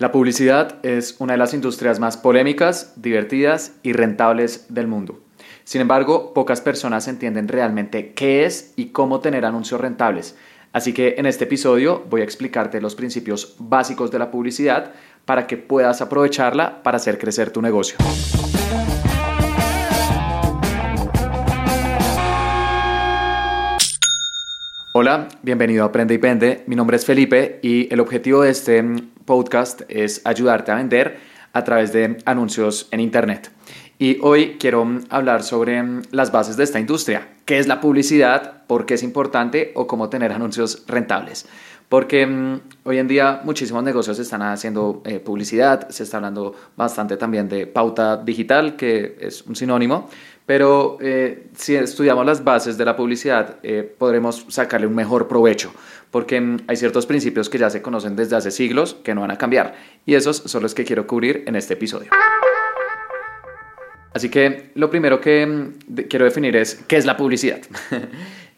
[0.00, 5.20] La publicidad es una de las industrias más polémicas, divertidas y rentables del mundo.
[5.64, 10.38] Sin embargo, pocas personas entienden realmente qué es y cómo tener anuncios rentables.
[10.72, 14.92] Así que en este episodio voy a explicarte los principios básicos de la publicidad
[15.26, 17.98] para que puedas aprovecharla para hacer crecer tu negocio.
[24.92, 26.64] Hola, bienvenido a Aprende y Vende.
[26.66, 28.82] Mi nombre es Felipe y el objetivo de este
[29.24, 31.20] podcast es ayudarte a vender
[31.52, 33.52] a través de anuncios en Internet.
[34.00, 37.28] Y hoy quiero hablar sobre las bases de esta industria.
[37.44, 38.66] ¿Qué es la publicidad?
[38.66, 39.70] ¿Por qué es importante?
[39.76, 41.46] ¿O cómo tener anuncios rentables?
[41.88, 47.16] Porque mm, hoy en día muchísimos negocios están haciendo eh, publicidad, se está hablando bastante
[47.16, 50.08] también de pauta digital, que es un sinónimo,
[50.50, 55.72] pero eh, si estudiamos las bases de la publicidad eh, podremos sacarle un mejor provecho,
[56.10, 59.30] porque mm, hay ciertos principios que ya se conocen desde hace siglos que no van
[59.30, 62.10] a cambiar, y esos son los que quiero cubrir en este episodio.
[64.12, 67.60] Así que lo primero que mm, quiero definir es qué es la publicidad.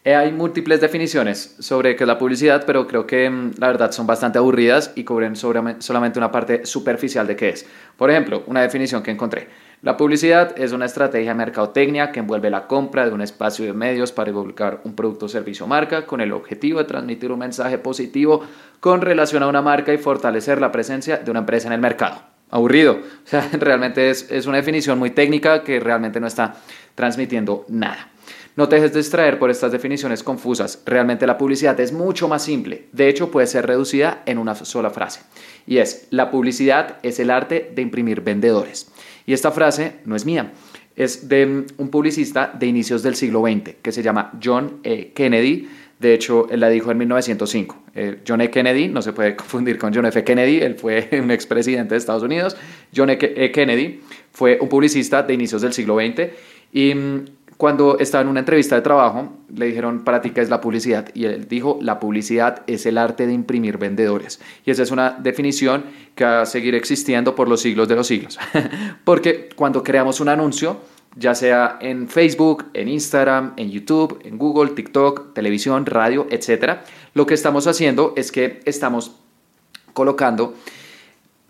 [0.04, 3.92] Eh, hay múltiples definiciones sobre qué es la publicidad, pero creo que mm, la verdad
[3.92, 7.64] son bastante aburridas y cubren solamente una parte superficial de qué es.
[7.96, 9.46] Por ejemplo, una definición que encontré.
[9.82, 14.12] La publicidad es una estrategia mercadotecnia que envuelve la compra de un espacio de medios
[14.12, 18.44] para divulgar un producto o servicio marca con el objetivo de transmitir un mensaje positivo
[18.78, 22.22] con relación a una marca y fortalecer la presencia de una empresa en el mercado.
[22.50, 22.92] Aburrido.
[22.92, 26.54] O sea, realmente es, es una definición muy técnica que realmente no está
[26.94, 28.12] transmitiendo nada.
[28.54, 30.80] No te dejes distraer por estas definiciones confusas.
[30.86, 32.86] Realmente la publicidad es mucho más simple.
[32.92, 35.22] De hecho, puede ser reducida en una sola frase.
[35.66, 38.91] Y es, la publicidad es el arte de imprimir vendedores.
[39.26, 40.52] Y esta frase no es mía.
[40.96, 45.12] Es de un publicista de inicios del siglo XX que se llama John E.
[45.14, 45.68] Kennedy.
[45.98, 47.82] De hecho, él la dijo en 1905.
[47.94, 48.50] Eh, John E.
[48.50, 50.22] Kennedy, no se puede confundir con John F.
[50.24, 52.56] Kennedy, él fue un expresidente de Estados Unidos.
[52.94, 53.18] John E.
[53.20, 53.50] e.
[53.52, 54.00] Kennedy
[54.32, 56.30] fue un publicista de inicios del siglo XX
[56.72, 57.24] y mm,
[57.56, 61.08] cuando estaba en una entrevista de trabajo, le dijeron, ¿para ti qué es la publicidad?
[61.14, 64.40] Y él dijo, la publicidad es el arte de imprimir vendedores.
[64.64, 68.06] Y esa es una definición que va a seguir existiendo por los siglos de los
[68.06, 68.38] siglos.
[69.04, 70.78] Porque cuando creamos un anuncio,
[71.16, 76.78] ya sea en Facebook, en Instagram, en YouTube, en Google, TikTok, televisión, radio, etc.,
[77.14, 79.16] lo que estamos haciendo es que estamos
[79.92, 80.54] colocando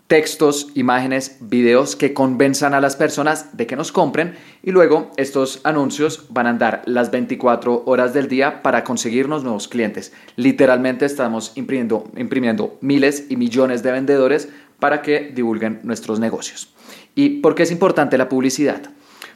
[0.07, 5.61] textos, imágenes, videos que convenzan a las personas de que nos compren y luego estos
[5.63, 10.13] anuncios van a andar las 24 horas del día para conseguirnos nuevos clientes.
[10.35, 14.49] Literalmente estamos imprimiendo, imprimiendo miles y millones de vendedores
[14.79, 16.73] para que divulguen nuestros negocios.
[17.15, 18.81] ¿Y por qué es importante la publicidad?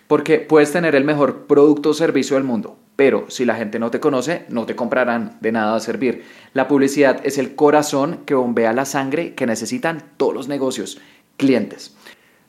[0.07, 3.91] Porque puedes tener el mejor producto o servicio del mundo, pero si la gente no
[3.91, 6.25] te conoce, no te comprarán de nada a servir.
[6.53, 11.00] La publicidad es el corazón que bombea la sangre que necesitan todos los negocios,
[11.38, 11.96] clientes.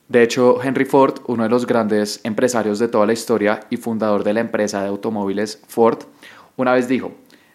[0.09, 4.25] De hecho, Henry Ford, uno de los grandes empresarios de toda la historia y fundador
[4.25, 5.99] de la empresa de automóviles Ford,
[6.57, 7.13] una vez dijo,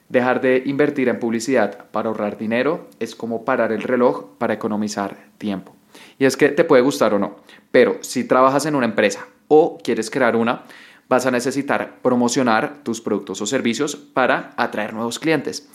[0.08, 5.18] dejar de invertir en publicidad para ahorrar dinero es como parar el reloj para economizar
[5.40, 5.76] tiempo.
[6.20, 7.38] Y es que te puede gustar o no,
[7.72, 10.64] pero si trabajas en una empresa o quieres crear una,
[11.10, 15.70] vas a necesitar promocionar tus productos o servicios para atraer nuevos clientes.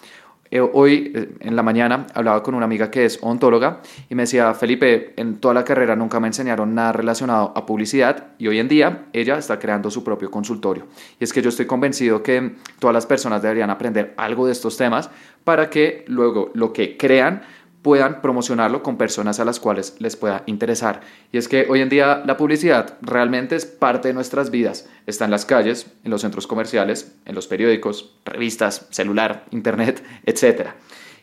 [0.51, 4.23] Eh, hoy eh, en la mañana hablaba con una amiga que es ontóloga y me
[4.23, 8.59] decía, Felipe, en toda la carrera nunca me enseñaron nada relacionado a publicidad y hoy
[8.59, 10.87] en día ella está creando su propio consultorio.
[11.21, 14.77] Y es que yo estoy convencido que todas las personas deberían aprender algo de estos
[14.77, 15.11] temas
[15.45, 17.43] para que luego lo que crean
[17.83, 21.01] puedan promocionarlo con personas a las cuales les pueda interesar.
[21.33, 24.89] Y es que hoy en día la publicidad realmente es parte de nuestras vidas.
[25.07, 30.71] Está en las calles, en los centros comerciales, en los periódicos, revistas, celular, internet, etc.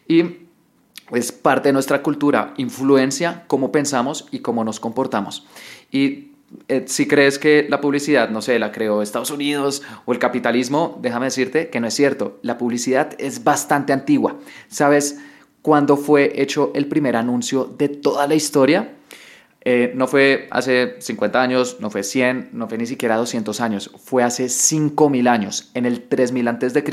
[0.07, 0.23] Y
[1.11, 5.45] es parte de nuestra cultura, influencia cómo pensamos y cómo nos comportamos.
[5.91, 6.31] Y
[6.67, 10.97] eh, si crees que la publicidad, no sé, la creó Estados Unidos o el capitalismo,
[11.01, 12.39] déjame decirte que no es cierto.
[12.43, 14.37] La publicidad es bastante antigua.
[14.67, 15.19] ¿Sabes?
[15.65, 18.97] Cuando fue hecho el primer anuncio de toda la historia.
[19.61, 23.89] Eh, no fue hace 50 años, no fue 100, no fue ni siquiera 200 años,
[23.97, 25.71] fue hace 5000 años.
[25.73, 26.83] En el 3000 a.C.,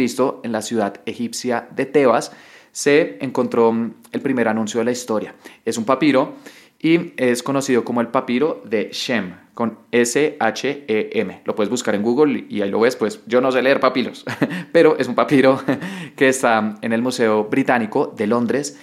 [0.42, 2.32] en la ciudad egipcia de Tebas,
[2.70, 3.74] se encontró
[4.10, 5.34] el primer anuncio de la historia.
[5.66, 6.36] Es un papiro
[6.82, 11.42] y es conocido como el papiro de Shem, con S-H-E-M.
[11.44, 14.24] Lo puedes buscar en Google y ahí lo ves, pues yo no sé leer papiros,
[14.72, 15.62] pero es un papiro
[16.16, 18.80] que está en el Museo Británico de Londres.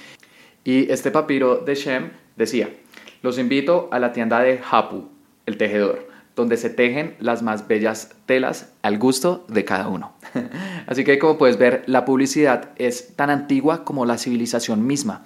[0.63, 2.69] Y este papiro de Shem decía,
[3.21, 5.09] los invito a la tienda de Hapu,
[5.45, 6.07] el tejedor,
[6.37, 10.13] donde se tejen las más bellas telas al gusto de cada uno.
[10.87, 15.25] Así que como puedes ver, la publicidad es tan antigua como la civilización misma.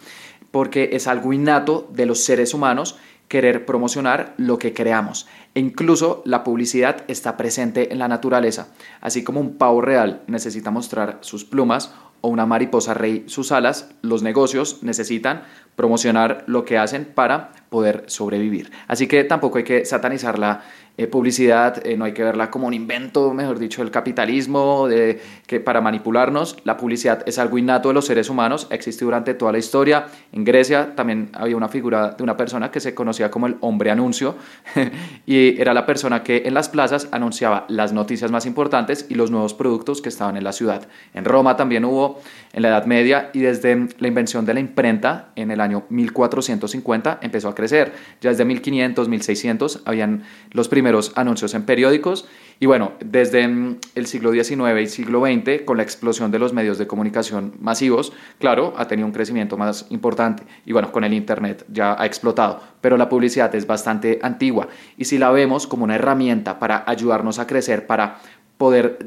[0.54, 2.96] Porque es algo innato de los seres humanos
[3.28, 5.26] querer promocionar lo que creamos.
[5.56, 8.68] E incluso la publicidad está presente en la naturaleza.
[9.02, 11.92] Así como un pavo real necesita mostrar sus plumas
[12.22, 15.42] o una mariposa rey sus alas, los negocios necesitan
[15.76, 18.72] promocionar lo que hacen para poder sobrevivir.
[18.88, 20.62] Así que tampoco hay que satanizar la
[20.96, 25.20] eh, publicidad, eh, no hay que verla como un invento, mejor dicho, del capitalismo, de,
[25.48, 26.58] que para manipularnos.
[26.66, 30.06] La publicidad es algo innato de los seres humanos, existe durante toda la historia.
[30.32, 33.90] En Grecia también había una figura de una persona que se conocía como el hombre
[33.90, 34.36] anuncio
[35.26, 39.32] y era la persona que en las plazas anunciaba las noticias más importantes y los
[39.32, 40.88] nuevos productos que estaban en la ciudad.
[41.16, 42.22] En Roma también hubo
[42.54, 47.18] en la Edad Media y desde la invención de la imprenta en el año 1450
[47.24, 47.94] empezó a crecer.
[48.22, 50.83] Ya desde 1500, 1600 habían los primeros
[51.16, 52.26] anuncios en periódicos
[52.60, 56.54] y bueno, desde mm, el siglo XIX y siglo XX, con la explosión de los
[56.54, 61.14] medios de comunicación masivos, claro, ha tenido un crecimiento más importante y bueno, con el
[61.14, 65.84] Internet ya ha explotado, pero la publicidad es bastante antigua y si la vemos como
[65.84, 68.20] una herramienta para ayudarnos a crecer, para
[68.58, 68.98] poder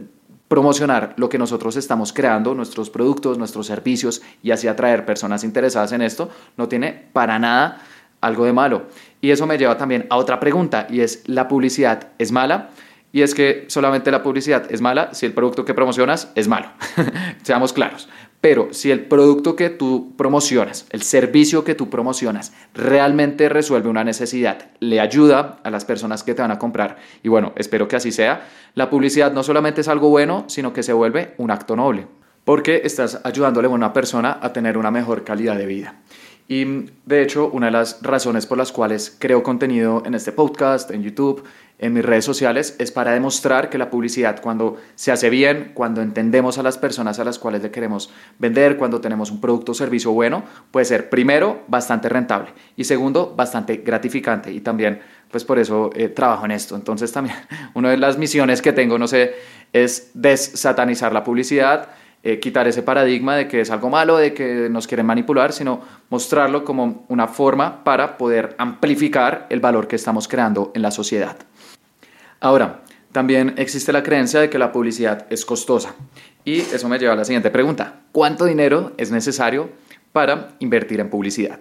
[0.49, 5.93] promocionar lo que nosotros estamos creando, nuestros productos, nuestros servicios y así atraer personas interesadas
[5.93, 7.81] en esto, no tiene para nada
[8.21, 8.87] algo de malo.
[9.21, 12.71] Y eso me lleva también a otra pregunta y es, ¿la publicidad es mala?
[13.13, 16.69] Y es que solamente la publicidad es mala si el producto que promocionas es malo.
[17.43, 18.09] Seamos claros.
[18.41, 24.05] Pero si el producto que tú promocionas, el servicio que tú promocionas, realmente resuelve una
[24.05, 27.97] necesidad, le ayuda a las personas que te van a comprar, y bueno, espero que
[27.97, 31.75] así sea, la publicidad no solamente es algo bueno, sino que se vuelve un acto
[31.75, 32.07] noble,
[32.45, 35.97] porque estás ayudándole a una persona a tener una mejor calidad de vida.
[36.49, 36.65] Y
[37.05, 41.03] de hecho, una de las razones por las cuales creo contenido en este podcast, en
[41.03, 41.43] YouTube,
[41.79, 46.03] en mis redes sociales, es para demostrar que la publicidad, cuando se hace bien, cuando
[46.03, 49.75] entendemos a las personas a las cuales le queremos vender, cuando tenemos un producto o
[49.75, 54.53] servicio bueno, puede ser primero bastante rentable y segundo bastante gratificante.
[54.53, 55.01] Y también,
[55.31, 56.77] pues por eso eh, trabajo en esto.
[56.77, 57.37] Entonces también
[57.75, 59.35] una de las misiones que tengo, no sé,
[59.73, 61.89] es desatanizar la publicidad
[62.29, 65.81] eh, quitar ese paradigma de que es algo malo, de que nos quieren manipular, sino
[66.11, 71.37] mostrarlo como una forma para poder amplificar el valor que estamos creando en la sociedad.
[72.41, 72.83] Ahora,
[73.13, 75.95] también existe la creencia de que la publicidad es costosa.
[76.45, 78.01] Y eso me lleva a la siguiente pregunta.
[78.11, 79.71] ¿Cuánto dinero es necesario
[80.13, 81.61] para invertir en publicidad?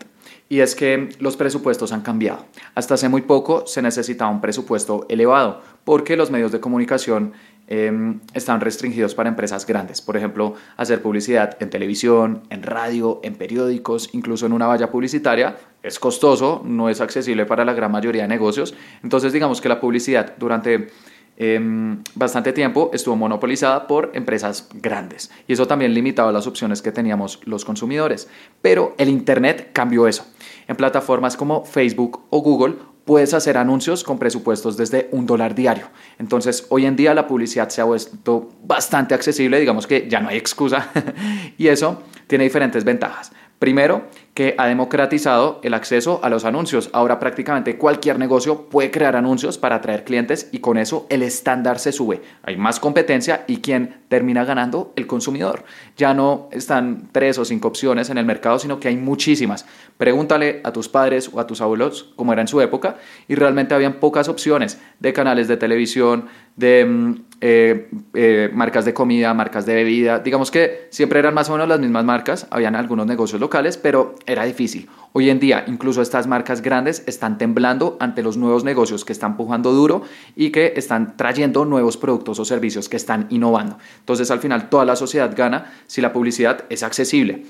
[0.49, 2.45] Y es que los presupuestos han cambiado.
[2.73, 7.33] Hasta hace muy poco se necesitaba un presupuesto elevado porque los medios de comunicación
[7.67, 10.01] eh, están restringidos para empresas grandes.
[10.01, 15.55] Por ejemplo, hacer publicidad en televisión, en radio, en periódicos, incluso en una valla publicitaria,
[15.81, 18.75] es costoso, no es accesible para la gran mayoría de negocios.
[19.03, 20.89] Entonces, digamos que la publicidad durante
[21.37, 26.91] em, bastante tiempo estuvo monopolizada por empresas grandes y eso también limitaba las opciones que
[26.91, 28.29] teníamos los consumidores.
[28.61, 30.25] Pero el Internet cambió eso.
[30.67, 35.87] En plataformas como Facebook o Google puedes hacer anuncios con presupuestos desde un dólar diario.
[36.19, 40.29] Entonces, hoy en día la publicidad se ha vuelto bastante accesible, digamos que ya no
[40.29, 40.91] hay excusa,
[41.57, 43.31] y eso tiene diferentes ventajas.
[43.59, 46.89] Primero, que ha democratizado el acceso a los anuncios.
[46.91, 51.79] Ahora prácticamente cualquier negocio puede crear anuncios para atraer clientes y con eso el estándar
[51.79, 52.21] se sube.
[52.43, 55.63] Hay más competencia y quien termina ganando el consumidor.
[55.95, 59.65] Ya no están tres o cinco opciones en el mercado, sino que hay muchísimas.
[59.97, 62.97] Pregúntale a tus padres o a tus abuelos cómo era en su época
[63.29, 66.25] y realmente habían pocas opciones de canales de televisión,
[66.57, 67.15] de mm,
[67.47, 70.17] eh, eh, marcas de comida, marcas de bebida.
[70.17, 74.15] Digamos que siempre eran más o menos las mismas marcas, habían algunos negocios locales, pero
[74.25, 74.89] era difícil.
[75.13, 79.37] Hoy en día, incluso estas marcas grandes están temblando ante los nuevos negocios que están
[79.37, 80.01] pujando duro
[80.35, 83.77] y que están trayendo nuevos productos o servicios que están innovando.
[83.99, 87.43] Entonces, al final, toda la sociedad gana si la publicidad es accesible.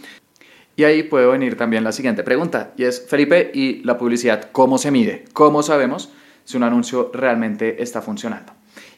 [0.75, 4.77] Y ahí puede venir también la siguiente pregunta, y es, Felipe, ¿y la publicidad cómo
[4.77, 5.23] se mide?
[5.31, 6.09] ¿Cómo sabemos
[6.43, 8.51] si un anuncio realmente está funcionando?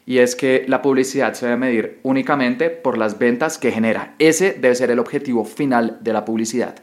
[0.07, 4.15] Y es que la publicidad se debe medir únicamente por las ventas que genera.
[4.19, 6.75] Ese debe ser el objetivo final de la publicidad.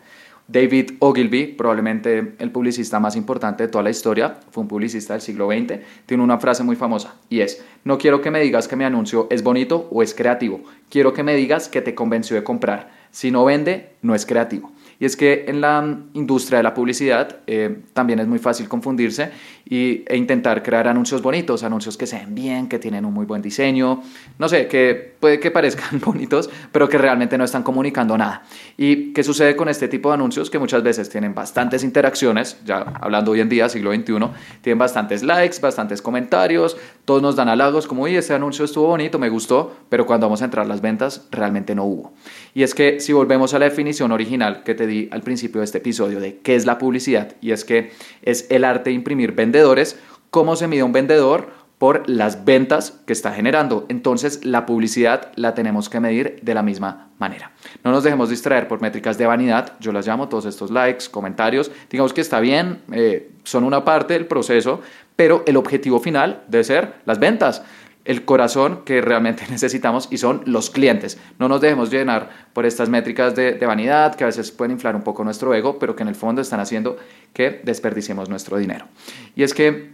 [0.47, 5.23] David Ogilvy, probablemente el publicista más importante de toda la historia, fue un publicista del
[5.23, 8.77] siglo XX, tiene una frase muy famosa y es, no quiero que me digas que
[8.77, 12.45] mi anuncio es bonito o es creativo, quiero que me digas que te convenció de
[12.45, 12.91] comprar.
[13.11, 14.71] Si no vende, no es creativo.
[14.99, 19.31] Y es que en la industria de la publicidad eh, también es muy fácil confundirse
[19.65, 23.27] y, e intentar crear anuncios bonitos, anuncios que se ven bien, que tienen un muy
[23.27, 24.03] buen diseño,
[24.39, 28.43] no sé, que puede que parezcan bonitos, pero que realmente no están comunicando nada.
[28.77, 30.51] ¿Y qué sucede con este tipo de anuncios?
[30.51, 34.15] Que muchas veces tienen bastantes interacciones, ya hablando hoy en día, siglo XXI,
[34.61, 39.19] tienen bastantes likes, bastantes comentarios, todos nos dan halagos como, oye, este anuncio estuvo bonito,
[39.19, 42.13] me gustó, pero cuando vamos a entrar las ventas, realmente no hubo.
[42.55, 45.79] Y es que si volvemos a la definición original que te al principio de este
[45.79, 49.99] episodio de qué es la publicidad y es que es el arte de imprimir vendedores,
[50.31, 53.85] cómo se mide un vendedor por las ventas que está generando.
[53.89, 57.53] Entonces la publicidad la tenemos que medir de la misma manera.
[57.83, 61.71] No nos dejemos distraer por métricas de vanidad, yo las llamo todos estos likes, comentarios,
[61.91, 64.81] digamos que está bien, eh, son una parte del proceso,
[65.17, 67.63] pero el objetivo final debe ser las ventas
[68.05, 71.19] el corazón que realmente necesitamos y son los clientes.
[71.39, 75.03] No nos dejemos llenar por estas métricas de, vanidad que a veces pueden inflar un
[75.03, 76.97] poco nuestro ego, pero que en el fondo están haciendo
[77.33, 78.87] que desperdiciemos nuestro dinero.
[79.35, 79.91] Y es que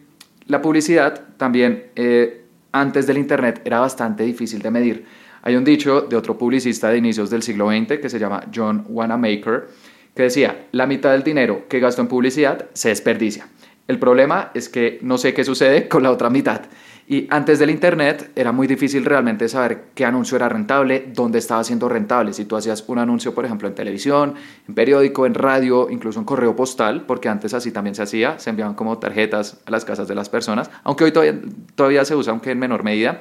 [0.46, 5.06] la publicidad también eh, antes del Internet era bastante difícil de medir.
[5.42, 8.84] Hay un dicho de otro publicista de inicios del siglo XX que se llama John
[8.88, 9.68] Wanamaker,
[10.14, 13.48] que decía, la mitad del dinero que gasto en publicidad se desperdicia.
[13.88, 16.62] El problema es que no sé qué sucede con la otra mitad.
[17.10, 21.64] Y antes del Internet era muy difícil realmente saber qué anuncio era rentable, dónde estaba
[21.64, 22.32] siendo rentable.
[22.32, 24.36] Si tú hacías un anuncio, por ejemplo, en televisión,
[24.68, 28.50] en periódico, en radio, incluso en correo postal, porque antes así también se hacía, se
[28.50, 31.40] enviaban como tarjetas a las casas de las personas, aunque hoy todavía,
[31.74, 33.18] todavía se usa, aunque en menor medida.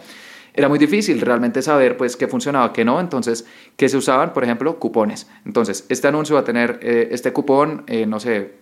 [0.53, 2.99] Era muy difícil realmente saber pues qué funcionaba, qué no.
[2.99, 4.33] Entonces, ¿qué se usaban?
[4.33, 5.27] Por ejemplo, cupones.
[5.45, 8.53] Entonces, este anuncio va a tener eh, este cupón, eh, no sé,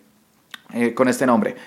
[0.74, 1.58] eh, con este nombre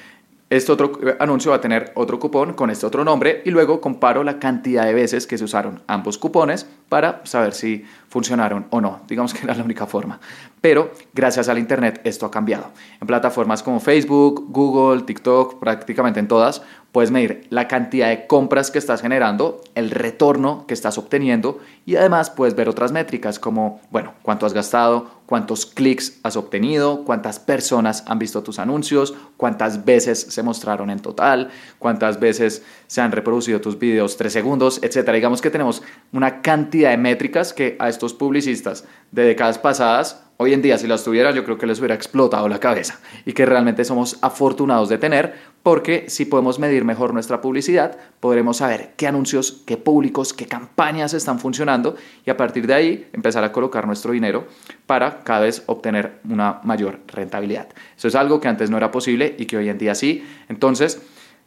[0.51, 4.25] este otro anuncio va a tener otro cupón con este otro nombre y luego comparo
[4.25, 9.01] la cantidad de veces que se usaron ambos cupones para saber si funcionaron o no.
[9.09, 10.21] Digamos que era la única forma.
[10.61, 12.67] Pero gracias al Internet esto ha cambiado.
[13.01, 16.61] En plataformas como Facebook, Google, TikTok, prácticamente en todas,
[16.93, 21.97] puedes medir la cantidad de compras que estás generando, el retorno que estás obteniendo y
[21.97, 27.39] además puedes ver otras métricas como, bueno, cuánto has gastado, cuántos clics has obtenido, cuántas
[27.39, 33.13] personas han visto tus anuncios, cuántas veces se mostraron en total, cuántas veces se han
[33.13, 35.09] reproducido tus videos tres segundos, etc.
[35.13, 40.55] Digamos que tenemos una cantidad de métricas que a estos publicistas de décadas pasadas Hoy
[40.55, 43.45] en día, si las tuviera, yo creo que les hubiera explotado la cabeza y que
[43.45, 49.07] realmente somos afortunados de tener porque si podemos medir mejor nuestra publicidad, podremos saber qué
[49.07, 53.87] anuncios, qué públicos, qué campañas están funcionando y a partir de ahí empezar a colocar
[53.87, 54.47] nuestro dinero
[54.87, 57.69] para cada vez obtener una mayor rentabilidad.
[57.95, 60.27] Eso es algo que antes no era posible y que hoy en día sí.
[60.49, 61.03] Entonces,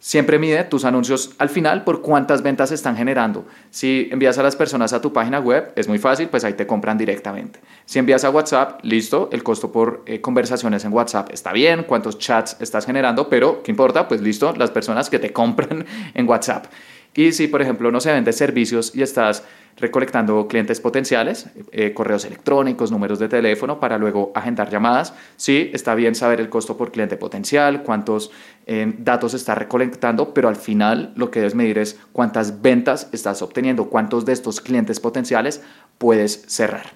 [0.06, 3.46] Siempre mide tus anuncios al final por cuántas ventas están generando.
[3.70, 6.68] Si envías a las personas a tu página web, es muy fácil, pues ahí te
[6.68, 7.62] compran directamente.
[7.86, 12.20] Si envías a WhatsApp, listo, el costo por eh, conversaciones en WhatsApp está bien, cuántos
[12.20, 14.10] chats estás generando, pero ¿qué importa?
[14.10, 16.66] Pues listo, las personas que te compran en WhatsApp.
[17.16, 19.44] Y si, por ejemplo, no se vende servicios y estás
[19.78, 25.14] recolectando clientes potenciales, eh, correos electrónicos, números de teléfono para luego agendar llamadas.
[25.36, 28.32] Sí, está bien saber el costo por cliente potencial, cuántos
[28.66, 33.42] eh, datos estás recolectando, pero al final lo que debes medir es cuántas ventas estás
[33.42, 35.62] obteniendo, cuántos de estos clientes potenciales
[35.98, 36.94] puedes cerrar.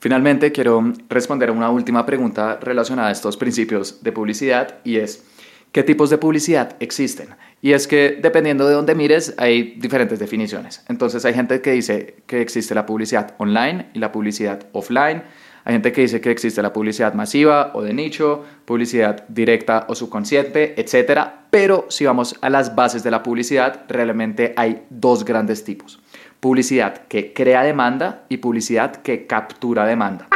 [0.00, 5.24] Finalmente, quiero responder a una última pregunta relacionada a estos principios de publicidad y es,
[5.72, 7.28] ¿qué tipos de publicidad existen?
[7.62, 10.82] Y es que dependiendo de dónde mires, hay diferentes definiciones.
[10.88, 15.22] Entonces hay gente que dice que existe la publicidad online y la publicidad offline.
[15.64, 19.94] Hay gente que dice que existe la publicidad masiva o de nicho, publicidad directa o
[19.94, 21.20] subconsciente, etc.
[21.50, 26.00] Pero si vamos a las bases de la publicidad, realmente hay dos grandes tipos.
[26.40, 30.28] Publicidad que crea demanda y publicidad que captura demanda.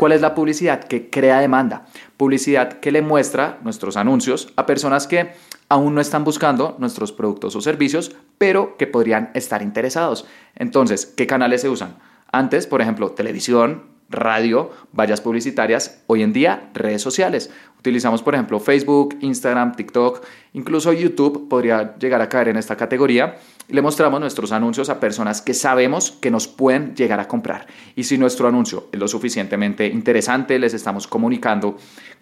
[0.00, 1.84] ¿Cuál es la publicidad que crea demanda?
[2.16, 5.32] Publicidad que le muestra nuestros anuncios a personas que
[5.68, 10.24] aún no están buscando nuestros productos o servicios, pero que podrían estar interesados.
[10.54, 11.98] Entonces, ¿qué canales se usan?
[12.32, 17.50] Antes, por ejemplo, televisión, radio, vallas publicitarias, hoy en día redes sociales.
[17.78, 23.36] Utilizamos, por ejemplo, Facebook, Instagram, TikTok, incluso YouTube podría llegar a caer en esta categoría.
[23.68, 27.66] Le mostramos nuestros anuncios a personas que sabemos que nos pueden llegar a comprar.
[27.96, 31.76] Y si nuestro anuncio es lo suficientemente interesante, les estamos comunicando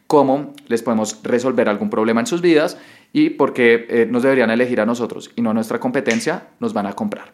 [0.06, 2.78] cómo les podemos resolver algún problema en sus vidas
[3.12, 6.72] y por qué eh, nos deberían elegir a nosotros y no a nuestra competencia, nos
[6.72, 7.32] van a comprar.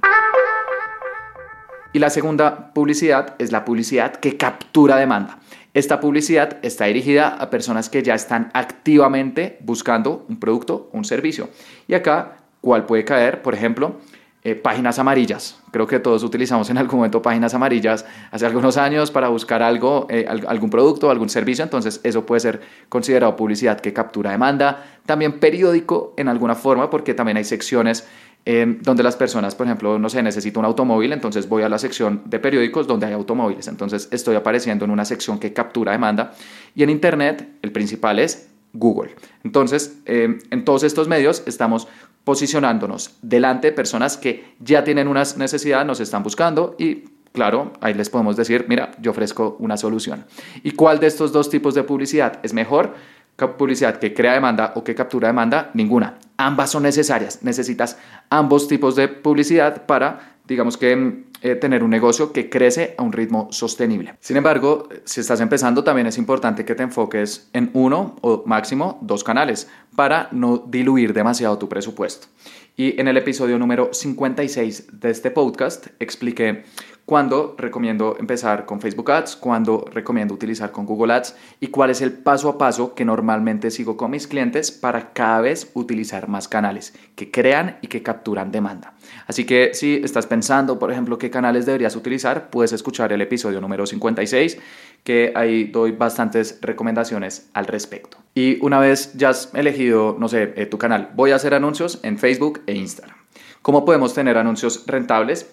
[1.94, 5.38] Y la segunda publicidad es la publicidad que captura demanda.
[5.74, 11.04] Esta publicidad está dirigida a personas que ya están activamente buscando un producto o un
[11.04, 11.50] servicio.
[11.86, 13.42] Y acá, ¿cuál puede caer?
[13.42, 13.94] Por ejemplo,
[14.42, 15.60] eh, páginas amarillas.
[15.70, 20.08] Creo que todos utilizamos en algún momento páginas amarillas hace algunos años para buscar algo,
[20.10, 21.62] eh, algún producto, algún servicio.
[21.62, 24.84] Entonces eso puede ser considerado publicidad que captura demanda.
[25.06, 28.06] También periódico en alguna forma porque también hay secciones
[28.46, 31.78] Em, donde las personas, por ejemplo, no sé, necesito un automóvil, entonces voy a la
[31.78, 33.68] sección de periódicos donde hay automóviles.
[33.68, 36.34] Entonces estoy apareciendo en una sección que captura demanda.
[36.74, 39.14] Y en Internet, el principal es Google.
[39.44, 41.88] Entonces, em, en todos estos medios estamos
[42.24, 47.94] posicionándonos delante de personas que ya tienen una necesidad, nos están buscando y claro, ahí
[47.94, 50.24] les podemos decir, mira, yo ofrezco una solución.
[50.62, 52.94] ¿Y cuál de estos dos tipos de publicidad es mejor?
[53.36, 56.18] Publicidad que crea demanda o que captura demanda, ninguna.
[56.36, 57.40] Ambas son necesarias.
[57.42, 57.98] Necesitas
[58.30, 63.12] ambos tipos de publicidad para, digamos que, eh, tener un negocio que crece a un
[63.12, 64.14] ritmo sostenible.
[64.20, 68.98] Sin embargo, si estás empezando, también es importante que te enfoques en uno o máximo
[69.02, 72.28] dos canales para no diluir demasiado tu presupuesto.
[72.76, 76.64] Y en el episodio número 56 de este podcast expliqué
[77.06, 82.00] cuándo recomiendo empezar con Facebook Ads, cuándo recomiendo utilizar con Google Ads y cuál es
[82.00, 86.48] el paso a paso que normalmente sigo con mis clientes para cada vez utilizar más
[86.48, 88.94] canales que crean y que capturan demanda.
[89.26, 93.60] Así que si estás pensando, por ejemplo, qué canales deberías utilizar, puedes escuchar el episodio
[93.60, 94.58] número 56
[95.02, 98.16] que ahí doy bastantes recomendaciones al respecto.
[98.34, 102.00] Y una vez ya has elegido, no sé, eh, tu canal, voy a hacer anuncios
[102.02, 103.16] en Facebook e Instagram.
[103.60, 105.46] ¿Cómo podemos tener anuncios rentables?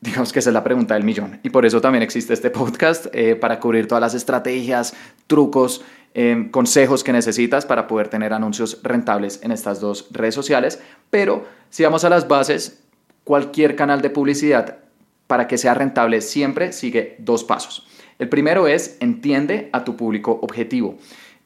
[0.00, 1.40] Digamos que esa es la pregunta del millón.
[1.42, 4.94] Y por eso también existe este podcast eh, para cubrir todas las estrategias,
[5.26, 5.84] trucos,
[6.14, 10.80] em, consejos que necesitas para poder tener anuncios rentables en estas dos redes sociales.
[11.10, 12.82] Pero si vamos a las bases,
[13.24, 14.78] cualquier canal de publicidad
[15.26, 17.86] para que sea rentable siempre sigue dos pasos.
[18.18, 20.96] El primero es entiende a tu público objetivo.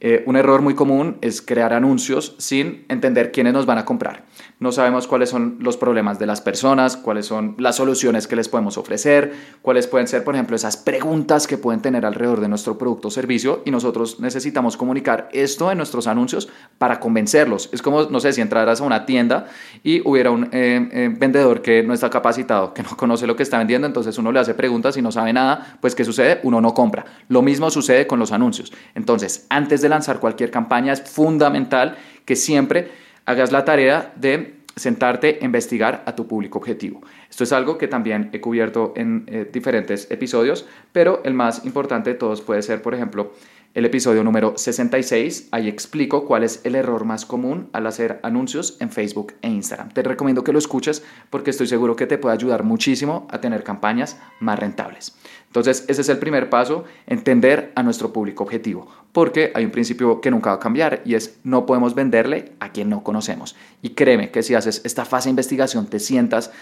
[0.00, 4.24] Eh, un error muy común es crear anuncios sin entender quiénes nos van a comprar.
[4.60, 8.50] No sabemos cuáles son los problemas de las personas, cuáles son las soluciones que les
[8.50, 12.76] podemos ofrecer, cuáles pueden ser, por ejemplo, esas preguntas que pueden tener alrededor de nuestro
[12.76, 17.70] producto o servicio y nosotros necesitamos comunicar esto en nuestros anuncios para convencerlos.
[17.72, 19.46] Es como, no sé, si entraras a una tienda
[19.82, 23.44] y hubiera un eh, eh, vendedor que no está capacitado, que no conoce lo que
[23.44, 26.38] está vendiendo, entonces uno le hace preguntas y no sabe nada, pues ¿qué sucede?
[26.42, 27.06] Uno no compra.
[27.28, 28.74] Lo mismo sucede con los anuncios.
[28.94, 35.38] Entonces, antes de lanzar cualquier campaña, es fundamental que siempre hagas la tarea de sentarte
[35.40, 37.02] a investigar a tu público objetivo.
[37.28, 42.10] Esto es algo que también he cubierto en eh, diferentes episodios, pero el más importante
[42.10, 43.32] de todos puede ser, por ejemplo,
[43.74, 45.48] el episodio número 66.
[45.52, 49.90] Ahí explico cuál es el error más común al hacer anuncios en Facebook e Instagram.
[49.90, 53.62] Te recomiendo que lo escuches porque estoy seguro que te puede ayudar muchísimo a tener
[53.62, 55.14] campañas más rentables.
[55.46, 60.20] Entonces, ese es el primer paso, entender a nuestro público objetivo, porque hay un principio
[60.20, 63.56] que nunca va a cambiar y es no podemos venderle a quien no conocemos.
[63.82, 66.52] Y créeme que si haces esta fase de investigación, te sientas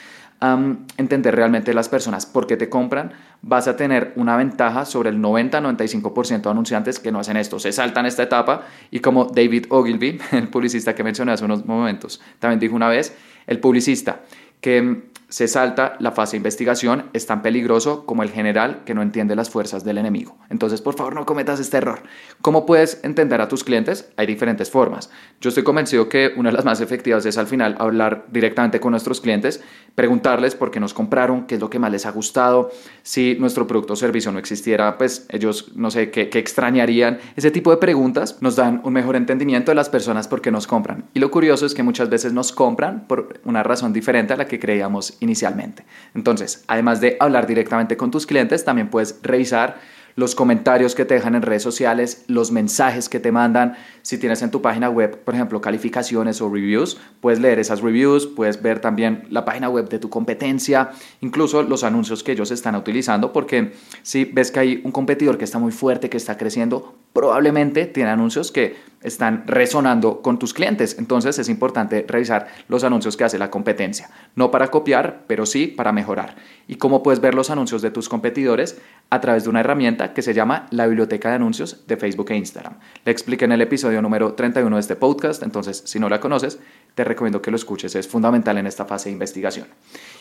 [0.41, 2.25] entender realmente las personas.
[2.27, 7.11] Por qué te compran, vas a tener una ventaja sobre el 90-95% de anunciantes que
[7.11, 11.33] no hacen esto, se saltan esta etapa y como David Ogilvy, el publicista que mencioné
[11.33, 14.21] hace unos momentos, también dijo una vez, el publicista
[14.61, 19.03] que se salta la fase de investigación es tan peligroso como el general que no
[19.03, 20.39] entiende las fuerzas del enemigo.
[20.49, 22.03] Entonces, por favor, no cometas este error.
[22.41, 24.11] ¿Cómo puedes entender a tus clientes?
[24.17, 25.11] Hay diferentes formas.
[25.41, 28.93] Yo estoy convencido que una de las más efectivas es al final hablar directamente con
[28.93, 29.63] nuestros clientes,
[29.95, 32.71] preguntarles por qué nos compraron, qué es lo que más les ha gustado,
[33.03, 37.19] si nuestro producto o servicio no existiera, pues ellos, no sé, qué, qué extrañarían.
[37.37, 40.67] Ese tipo de preguntas nos dan un mejor entendimiento de las personas por qué nos
[40.67, 41.05] compran.
[41.13, 44.47] Y lo curioso es que muchas veces nos compran por una razón diferente a la
[44.47, 45.85] que creíamos inicialmente.
[46.15, 49.79] Entonces, además de hablar directamente con tus clientes, también puedes revisar
[50.19, 53.77] los comentarios que te dejan en redes sociales, los mensajes que te mandan.
[54.03, 58.27] Si tienes en tu página web, por ejemplo, calificaciones o reviews, puedes leer esas reviews,
[58.27, 62.75] puedes ver también la página web de tu competencia, incluso los anuncios que ellos están
[62.75, 66.97] utilizando, porque si ves que hay un competidor que está muy fuerte, que está creciendo,
[67.13, 70.97] probablemente tiene anuncios que están resonando con tus clientes.
[70.99, 74.11] Entonces es importante revisar los anuncios que hace la competencia.
[74.35, 76.37] No para copiar, pero sí para mejorar.
[76.67, 78.79] ¿Y cómo puedes ver los anuncios de tus competidores?
[79.11, 82.37] A través de una herramienta que se llama la biblioteca de anuncios de Facebook e
[82.37, 82.79] Instagram.
[83.05, 86.59] Le expliqué en el episodio número 31 de este podcast, entonces si no la conoces,
[86.95, 87.95] te recomiendo que lo escuches.
[87.95, 89.67] Es fundamental en esta fase de investigación.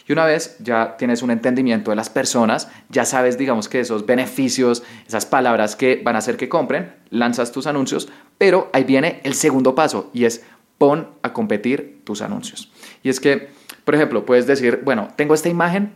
[0.07, 4.05] Y una vez ya tienes un entendimiento de las personas, ya sabes, digamos que esos
[4.05, 9.21] beneficios, esas palabras que van a hacer que compren, lanzas tus anuncios, pero ahí viene
[9.23, 10.43] el segundo paso y es
[10.77, 12.71] pon a competir tus anuncios.
[13.03, 13.49] Y es que,
[13.83, 15.93] por ejemplo, puedes decir, bueno, tengo esta imagen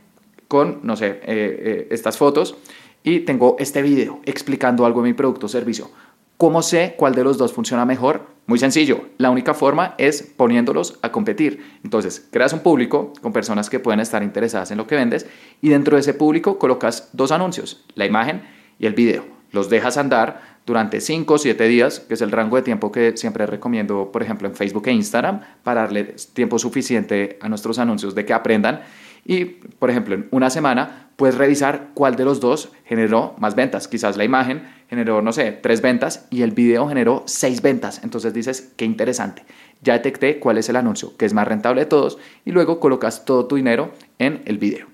[0.47, 2.57] con, no sé, eh, eh, estas fotos
[3.03, 5.89] y tengo este video explicando algo de mi producto o servicio.
[6.37, 8.25] ¿Cómo sé cuál de los dos funciona mejor?
[8.47, 11.63] Muy sencillo, la única forma es poniéndolos a competir.
[11.83, 15.27] Entonces, creas un público con personas que pueden estar interesadas en lo que vendes
[15.61, 18.41] y dentro de ese público colocas dos anuncios, la imagen
[18.79, 19.23] y el video.
[19.51, 23.15] Los dejas andar durante 5 o 7 días, que es el rango de tiempo que
[23.17, 28.15] siempre recomiendo, por ejemplo, en Facebook e Instagram, para darle tiempo suficiente a nuestros anuncios
[28.15, 28.81] de que aprendan
[29.25, 33.87] y, por ejemplo, en una semana puedes revisar cuál de los dos generó más ventas.
[33.87, 38.01] Quizás la imagen generó, no sé, tres ventas y el video generó seis ventas.
[38.03, 39.43] Entonces dices, qué interesante.
[39.81, 43.25] Ya detecté cuál es el anuncio que es más rentable de todos y luego colocas
[43.25, 44.87] todo tu dinero en el video.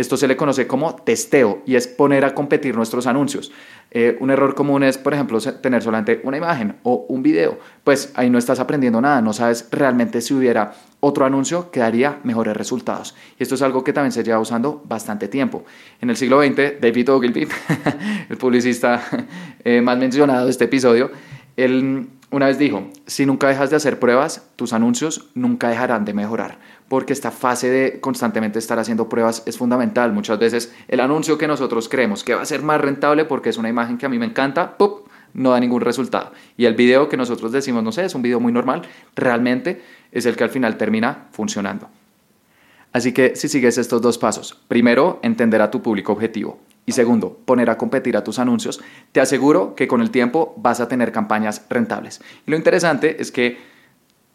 [0.00, 3.52] Esto se le conoce como testeo y es poner a competir nuestros anuncios.
[3.90, 7.58] Eh, un error común es, por ejemplo, tener solamente una imagen o un video.
[7.84, 12.18] Pues ahí no estás aprendiendo nada, no sabes realmente si hubiera otro anuncio que daría
[12.24, 13.14] mejores resultados.
[13.38, 15.64] Y esto es algo que también se lleva usando bastante tiempo.
[16.00, 17.46] En el siglo XX, David Ogilvy,
[18.30, 19.02] el publicista
[19.64, 21.10] eh, más mencionado de este episodio,
[21.58, 26.14] él una vez dijo, si nunca dejas de hacer pruebas, tus anuncios nunca dejarán de
[26.14, 30.12] mejorar, porque esta fase de constantemente estar haciendo pruebas es fundamental.
[30.12, 33.58] Muchas veces el anuncio que nosotros creemos que va a ser más rentable porque es
[33.58, 35.08] una imagen que a mí me encanta, ¡pup!
[35.34, 36.32] no da ningún resultado.
[36.56, 38.82] Y el video que nosotros decimos, no sé, es un video muy normal,
[39.16, 41.88] realmente es el que al final termina funcionando.
[42.92, 46.58] Así que si sigues estos dos pasos, primero, entender a tu público objetivo.
[46.86, 48.80] Y segundo, poner a competir a tus anuncios,
[49.12, 52.20] te aseguro que con el tiempo vas a tener campañas rentables.
[52.46, 53.58] Y lo interesante es que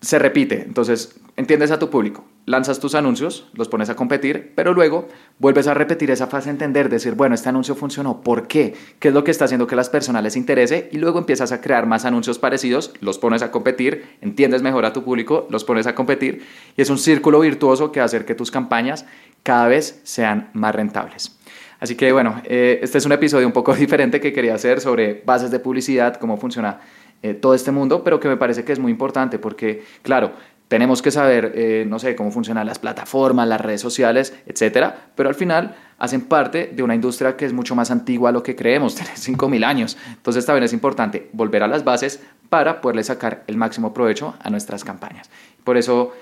[0.02, 4.74] se repite, entonces entiendes a tu público, lanzas tus anuncios, los pones a competir, pero
[4.74, 5.08] luego
[5.40, 8.76] vuelves a repetir esa fase de entender, decir, bueno, este anuncio funcionó, ¿por qué?
[9.00, 10.90] ¿Qué es lo que está haciendo que las personas les interese?
[10.92, 14.94] Y luego empiezas a crear más anuncios parecidos, los pones a competir, entiendes mejor a
[14.94, 16.46] tu público, los pones a competir
[16.78, 19.06] y es un círculo virtuoso que va a hacer que tus campañas
[19.42, 21.36] cada vez sean más rentables.
[21.80, 25.22] Así que bueno, eh, este es un episodio un poco diferente que quería hacer sobre
[25.26, 26.80] bases de publicidad, cómo funciona
[27.22, 30.34] eh, todo este mundo, pero que me parece que es muy importante porque, claro,
[30.68, 35.30] tenemos que saber, eh, no sé, cómo funcionan las plataformas, las redes sociales, etcétera, pero
[35.30, 38.56] al final hacen parte de una industria que es mucho más antigua a lo que
[38.56, 39.98] creemos, tiene 5.000 años.
[40.10, 44.50] Entonces también es importante volver a las bases para poderle sacar el máximo provecho a
[44.50, 45.30] nuestras campañas.
[45.64, 46.14] Por eso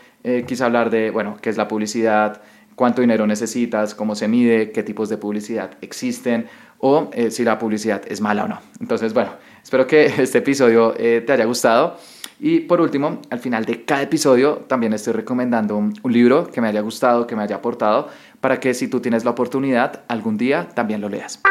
[0.48, 2.42] quise hablar de, bueno, qué es la publicidad,
[2.76, 6.48] cuánto dinero necesitas, cómo se mide, qué tipos de publicidad existen
[6.80, 8.60] o eh, si la publicidad es mala o no.
[8.80, 9.32] Entonces, bueno,
[9.64, 11.98] espero que este episodio eh, te haya gustado.
[12.40, 16.60] Y por último, al final de cada episodio también estoy recomendando un, un, libro que
[16.60, 18.10] me haya gustado, que me haya aportado,
[18.42, 21.42] para que si tú tienes la oportunidad, algún día también lo leas.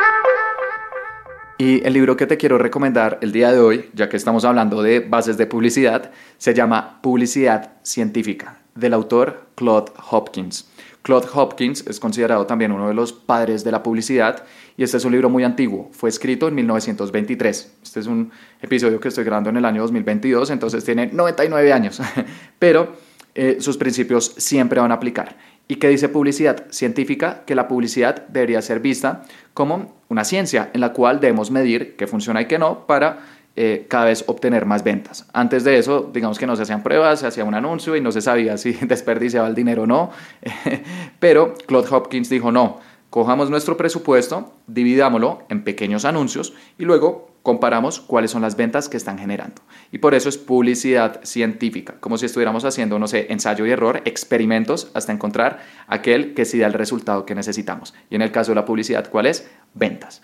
[1.62, 4.82] Y el libro que te quiero recomendar el día de hoy, ya que estamos hablando
[4.82, 10.71] de bases de publicidad, se llama Publicidad Científica, del autor Claude Hopkins.
[11.02, 14.44] Claude Hopkins es considerado también uno de los padres de la publicidad
[14.76, 17.72] y este es un libro muy antiguo, fue escrito en 1923.
[17.82, 22.00] Este es un episodio que estoy grabando en el año 2022, entonces tiene 99 años,
[22.58, 22.96] pero
[23.34, 25.36] eh, sus principios siempre van a aplicar.
[25.68, 27.44] ¿Y qué dice publicidad científica?
[27.46, 29.22] Que la publicidad debería ser vista
[29.54, 33.86] como una ciencia en la cual debemos medir qué funciona y qué no para eh,
[33.88, 35.26] cada vez obtener más ventas.
[35.32, 38.10] Antes de eso, digamos que no se hacían pruebas, se hacía un anuncio y no
[38.10, 40.10] se sabía si desperdiciaba el dinero o no.
[41.18, 48.00] Pero Claude Hopkins dijo, no, cojamos nuestro presupuesto, dividámoslo en pequeños anuncios y luego comparamos
[48.00, 49.60] cuáles son las ventas que están generando.
[49.90, 54.00] Y por eso es publicidad científica, como si estuviéramos haciendo, no sé, ensayo y error,
[54.06, 57.92] experimentos hasta encontrar aquel que sí da el resultado que necesitamos.
[58.08, 59.46] Y en el caso de la publicidad, ¿cuál es?
[59.74, 60.22] Ventas.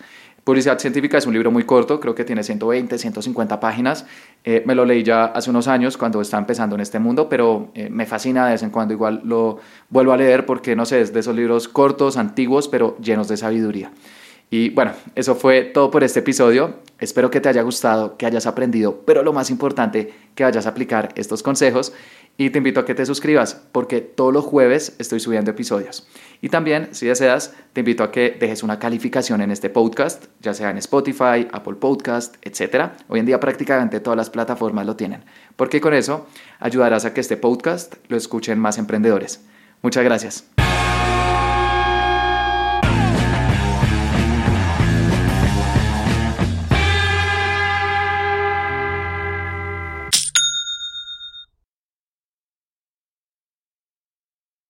[0.49, 4.07] Publicidad Científica es un libro muy corto, creo que tiene 120, 150 páginas.
[4.43, 7.69] Eh, me lo leí ya hace unos años cuando estaba empezando en este mundo, pero
[7.75, 8.95] eh, me fascina de vez en cuando.
[8.95, 9.59] Igual lo
[9.89, 13.37] vuelvo a leer porque, no sé, es de esos libros cortos, antiguos, pero llenos de
[13.37, 13.91] sabiduría.
[14.49, 16.79] Y bueno, eso fue todo por este episodio.
[16.99, 20.69] Espero que te haya gustado, que hayas aprendido, pero lo más importante, que vayas a
[20.69, 21.93] aplicar estos consejos.
[22.39, 26.07] Y te invito a que te suscribas porque todos los jueves estoy subiendo episodios.
[26.39, 30.53] Y también, si deseas, te invito a que dejes una calificación en este podcast, ya
[30.53, 32.91] sea en Spotify, Apple Podcast, etc.
[33.09, 35.25] Hoy en día prácticamente todas las plataformas lo tienen,
[35.57, 36.27] porque con eso
[36.61, 39.41] ayudarás a que este podcast lo escuchen más emprendedores.
[39.81, 40.45] Muchas gracias.